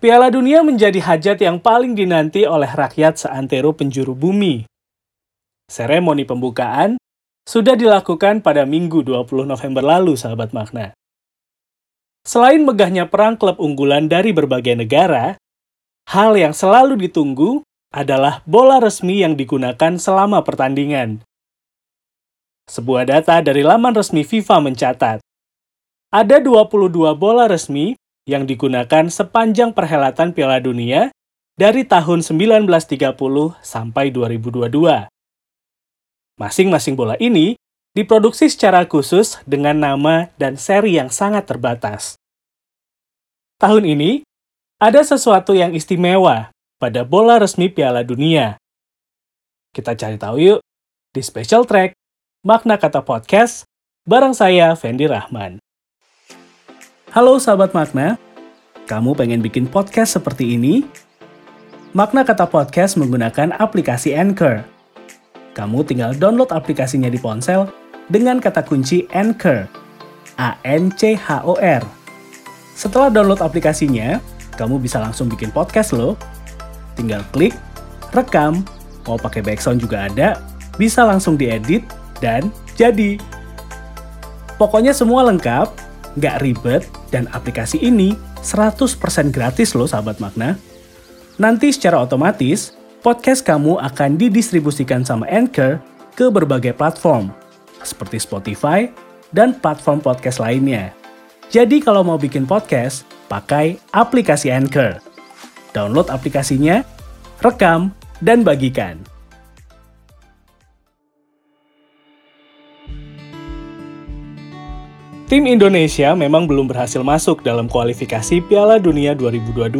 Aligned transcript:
Piala 0.00 0.32
Dunia 0.32 0.64
menjadi 0.64 0.96
hajat 0.96 1.44
yang 1.44 1.60
paling 1.60 1.92
dinanti 1.92 2.48
oleh 2.48 2.72
rakyat 2.72 3.20
seantero 3.20 3.76
penjuru 3.76 4.16
bumi. 4.16 4.64
Seremoni 5.68 6.24
pembukaan 6.24 6.96
sudah 7.44 7.76
dilakukan 7.76 8.40
pada 8.40 8.64
Minggu 8.64 9.04
20 9.04 9.44
November 9.44 9.84
lalu, 9.84 10.16
sahabat 10.16 10.56
makna. 10.56 10.96
Selain 12.24 12.64
megahnya 12.64 13.12
perang 13.12 13.36
klub 13.36 13.60
unggulan 13.60 14.08
dari 14.08 14.32
berbagai 14.32 14.72
negara, 14.72 15.36
hal 16.08 16.32
yang 16.32 16.56
selalu 16.56 16.96
ditunggu 16.96 17.60
adalah 17.92 18.40
bola 18.48 18.80
resmi 18.80 19.20
yang 19.20 19.36
digunakan 19.36 20.00
selama 20.00 20.40
pertandingan. 20.40 21.20
Sebuah 22.72 23.04
data 23.04 23.44
dari 23.44 23.60
laman 23.60 23.92
resmi 23.92 24.24
FIFA 24.24 24.64
mencatat, 24.64 25.20
ada 26.08 26.36
22 26.40 26.88
bola 27.20 27.44
resmi 27.52 27.99
yang 28.28 28.44
digunakan 28.44 29.08
sepanjang 29.08 29.72
perhelatan 29.72 30.32
Piala 30.36 30.60
Dunia 30.60 31.12
dari 31.60 31.84
tahun 31.84 32.24
1930 32.24 32.96
sampai 33.60 34.08
2022. 34.12 35.08
Masing-masing 36.40 36.96
bola 36.96 37.20
ini 37.20 37.60
diproduksi 37.92 38.48
secara 38.48 38.88
khusus 38.88 39.36
dengan 39.44 39.76
nama 39.76 40.32
dan 40.40 40.56
seri 40.56 40.96
yang 40.96 41.12
sangat 41.12 41.44
terbatas. 41.44 42.16
Tahun 43.60 43.84
ini, 43.84 44.24
ada 44.80 45.04
sesuatu 45.04 45.52
yang 45.52 45.76
istimewa 45.76 46.48
pada 46.80 47.04
bola 47.04 47.36
resmi 47.36 47.68
Piala 47.68 48.00
Dunia. 48.00 48.56
Kita 49.76 49.92
cari 49.92 50.16
tahu 50.16 50.36
yuk 50.40 50.60
di 51.12 51.20
special 51.20 51.68
track 51.68 51.92
Makna 52.40 52.80
Kata 52.80 53.04
Podcast 53.04 53.68
bareng 54.08 54.32
saya 54.32 54.72
Fendi 54.72 55.04
Rahman. 55.04 55.60
Halo 57.10 57.42
sahabat 57.42 57.74
makna, 57.74 58.14
kamu 58.86 59.18
pengen 59.18 59.42
bikin 59.42 59.66
podcast 59.66 60.14
seperti 60.14 60.54
ini? 60.54 60.86
Makna 61.90 62.22
kata 62.22 62.46
podcast 62.46 62.94
menggunakan 62.94 63.50
aplikasi 63.58 64.14
Anchor. 64.14 64.62
Kamu 65.58 65.82
tinggal 65.82 66.14
download 66.14 66.54
aplikasinya 66.54 67.10
di 67.10 67.18
ponsel 67.18 67.66
dengan 68.06 68.38
kata 68.38 68.62
kunci 68.62 69.10
Anchor. 69.10 69.66
A-N-C-H-O-R. 70.38 71.82
Setelah 72.78 73.10
download 73.10 73.42
aplikasinya, 73.42 74.22
kamu 74.54 74.78
bisa 74.78 75.02
langsung 75.02 75.26
bikin 75.26 75.50
podcast 75.50 75.90
loh. 75.90 76.14
Tinggal 76.94 77.26
klik, 77.34 77.58
rekam, 78.14 78.62
mau 79.10 79.18
pakai 79.18 79.42
background 79.42 79.82
juga 79.82 80.06
ada, 80.06 80.38
bisa 80.78 81.02
langsung 81.02 81.34
diedit, 81.34 81.82
dan 82.22 82.54
jadi. 82.78 83.18
Pokoknya 84.62 84.94
semua 84.94 85.26
lengkap, 85.26 85.89
nggak 86.18 86.40
ribet, 86.42 86.82
dan 87.14 87.30
aplikasi 87.30 87.78
ini 87.78 88.16
100% 88.42 89.30
gratis 89.30 89.76
loh 89.76 89.86
sahabat 89.86 90.18
makna. 90.18 90.56
Nanti 91.38 91.70
secara 91.70 92.02
otomatis, 92.02 92.74
podcast 93.00 93.44
kamu 93.46 93.80
akan 93.80 94.18
didistribusikan 94.18 95.06
sama 95.06 95.28
Anchor 95.30 95.80
ke 96.18 96.28
berbagai 96.28 96.74
platform, 96.74 97.30
seperti 97.80 98.20
Spotify 98.20 98.90
dan 99.30 99.56
platform 99.56 100.02
podcast 100.02 100.42
lainnya. 100.42 100.92
Jadi 101.50 101.82
kalau 101.82 102.06
mau 102.06 102.18
bikin 102.18 102.46
podcast, 102.46 103.02
pakai 103.26 103.78
aplikasi 103.90 104.50
Anchor. 104.54 105.02
Download 105.70 106.06
aplikasinya, 106.10 106.82
rekam, 107.42 107.94
dan 108.22 108.42
bagikan. 108.42 108.98
Tim 115.30 115.46
Indonesia 115.46 116.10
memang 116.18 116.50
belum 116.50 116.66
berhasil 116.66 117.06
masuk 117.06 117.46
dalam 117.46 117.70
kualifikasi 117.70 118.42
Piala 118.50 118.82
Dunia 118.82 119.14
2022. 119.14 119.70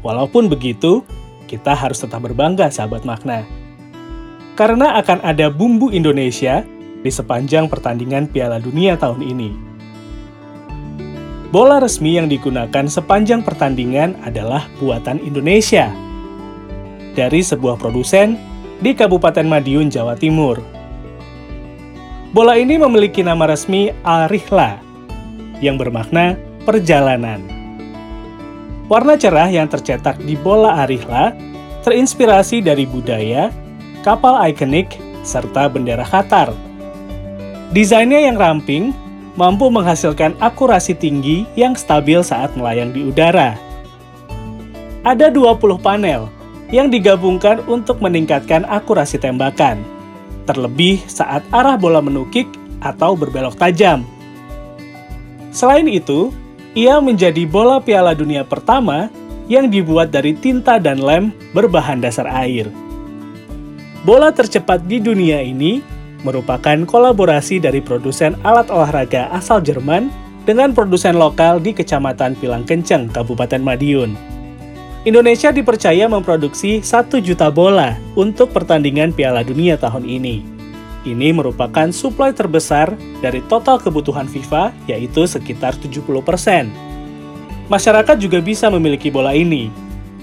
Walaupun 0.00 0.48
begitu, 0.48 1.04
kita 1.44 1.76
harus 1.76 2.00
tetap 2.00 2.24
berbangga 2.24 2.72
sahabat 2.72 3.04
makna. 3.04 3.44
Karena 4.56 4.96
akan 4.96 5.20
ada 5.20 5.52
bumbu 5.52 5.92
Indonesia 5.92 6.64
di 7.04 7.12
sepanjang 7.12 7.68
pertandingan 7.68 8.32
Piala 8.32 8.56
Dunia 8.64 8.96
tahun 8.96 9.28
ini. 9.28 9.50
Bola 11.52 11.76
resmi 11.76 12.16
yang 12.16 12.32
digunakan 12.32 12.88
sepanjang 12.88 13.44
pertandingan 13.44 14.16
adalah 14.24 14.72
buatan 14.80 15.20
Indonesia. 15.20 15.92
Dari 17.12 17.44
sebuah 17.44 17.76
produsen 17.76 18.40
di 18.80 18.96
Kabupaten 18.96 19.44
Madiun, 19.44 19.92
Jawa 19.92 20.16
Timur 20.16 20.80
Bola 22.32 22.56
ini 22.56 22.80
memiliki 22.80 23.20
nama 23.20 23.44
resmi 23.44 23.92
Al-Rihla, 24.08 24.80
yang 25.60 25.76
bermakna 25.76 26.40
perjalanan. 26.64 27.44
Warna 28.88 29.20
cerah 29.20 29.52
yang 29.52 29.68
tercetak 29.68 30.16
di 30.16 30.32
bola 30.32 30.80
Arihla 30.80 31.36
terinspirasi 31.84 32.64
dari 32.64 32.88
budaya, 32.88 33.52
kapal 34.00 34.40
ikonik, 34.48 34.96
serta 35.20 35.68
bendera 35.68 36.08
Qatar. 36.08 36.56
Desainnya 37.76 38.24
yang 38.24 38.40
ramping 38.40 38.96
mampu 39.36 39.68
menghasilkan 39.68 40.32
akurasi 40.40 40.96
tinggi 40.96 41.44
yang 41.52 41.76
stabil 41.76 42.24
saat 42.24 42.56
melayang 42.56 42.96
di 42.96 43.12
udara. 43.12 43.60
Ada 45.04 45.28
20 45.28 45.60
panel 45.84 46.32
yang 46.72 46.88
digabungkan 46.88 47.60
untuk 47.68 48.00
meningkatkan 48.00 48.64
akurasi 48.72 49.20
tembakan 49.20 49.84
terlebih 50.44 51.02
saat 51.08 51.42
arah 51.54 51.78
bola 51.78 52.02
menukik 52.02 52.46
atau 52.82 53.14
berbelok 53.14 53.54
tajam. 53.56 54.02
Selain 55.52 55.86
itu, 55.86 56.32
ia 56.72 56.98
menjadi 56.98 57.44
bola 57.44 57.78
Piala 57.78 58.16
Dunia 58.16 58.42
pertama 58.42 59.12
yang 59.50 59.68
dibuat 59.68 60.08
dari 60.08 60.32
tinta 60.32 60.80
dan 60.80 61.02
lem 61.02 61.30
berbahan 61.52 62.00
dasar 62.00 62.24
air. 62.30 62.72
Bola 64.02 64.34
tercepat 64.34 64.82
di 64.88 64.98
dunia 64.98 65.38
ini 65.44 65.78
merupakan 66.26 66.82
kolaborasi 66.86 67.62
dari 67.62 67.78
produsen 67.78 68.34
alat 68.42 68.70
olahraga 68.70 69.30
asal 69.30 69.62
Jerman 69.62 70.10
dengan 70.42 70.74
produsen 70.74 71.14
lokal 71.14 71.62
di 71.62 71.70
Kecamatan 71.70 72.34
Pilang 72.34 72.66
Kenceng, 72.66 73.10
Kabupaten 73.10 73.62
Madiun. 73.62 74.10
Indonesia 75.02 75.50
dipercaya 75.50 76.06
memproduksi 76.06 76.78
1 76.78 77.10
juta 77.26 77.50
bola 77.50 77.98
untuk 78.14 78.54
pertandingan 78.54 79.10
Piala 79.10 79.42
Dunia 79.42 79.74
tahun 79.74 80.06
ini. 80.06 80.46
Ini 81.02 81.34
merupakan 81.34 81.90
suplai 81.90 82.30
terbesar 82.30 82.94
dari 83.18 83.42
total 83.50 83.82
kebutuhan 83.82 84.30
FIFA, 84.30 84.70
yaitu 84.86 85.26
sekitar 85.26 85.74
70%. 85.74 86.70
Masyarakat 87.66 88.16
juga 88.22 88.38
bisa 88.38 88.70
memiliki 88.70 89.10
bola 89.10 89.34
ini 89.34 89.74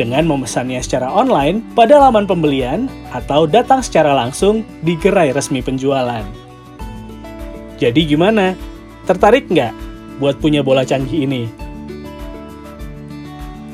dengan 0.00 0.24
memesannya 0.24 0.80
secara 0.80 1.12
online 1.12 1.60
pada 1.76 2.00
laman 2.00 2.24
pembelian 2.24 2.88
atau 3.12 3.44
datang 3.44 3.84
secara 3.84 4.16
langsung 4.16 4.64
di 4.80 4.96
gerai 4.96 5.36
resmi 5.36 5.60
penjualan. 5.60 6.24
Jadi 7.76 8.00
gimana? 8.08 8.56
Tertarik 9.04 9.52
nggak 9.52 9.76
buat 10.16 10.40
punya 10.40 10.64
bola 10.64 10.80
canggih 10.80 11.28
ini? 11.28 11.61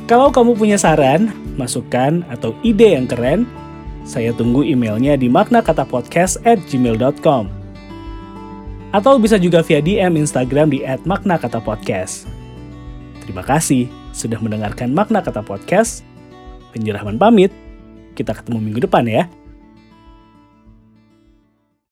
Kalau 0.09 0.33
kamu 0.33 0.57
punya 0.57 0.81
saran, 0.81 1.29
masukan, 1.61 2.25
atau 2.33 2.57
ide 2.65 2.97
yang 2.97 3.05
keren, 3.05 3.45
saya 4.09 4.33
tunggu 4.33 4.65
emailnya 4.65 5.21
di 5.21 5.29
maknakatapodcast 5.29 6.41
at 6.49 6.57
gmail.com. 6.65 7.53
Atau 8.97 9.21
bisa 9.21 9.37
juga 9.37 9.61
via 9.61 9.85
DM 9.85 10.17
Instagram 10.17 10.73
di 10.73 10.81
at 10.81 11.05
maknakatapodcast. 11.05 12.25
Terima 13.21 13.45
kasih 13.45 13.85
sudah 14.17 14.41
mendengarkan 14.41 14.97
Makna 14.97 15.21
Kata 15.21 15.45
Podcast. 15.45 16.01
Penjelasan 16.73 17.21
pamit. 17.21 17.53
Kita 18.17 18.33
ketemu 18.33 18.65
minggu 18.65 18.89
depan 18.89 19.05
ya. 19.05 19.29